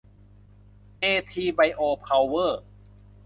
[0.99, 2.61] เอทีไบโอเพาเวอร์